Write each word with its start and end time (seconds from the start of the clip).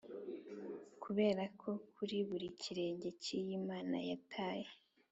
kuberako 1.01 1.69
kuri 1.95 2.17
buri 2.27 2.47
kirenge 2.61 3.09
cyiyi 3.21 3.55
mana 3.69 3.97
yataye 4.09 4.67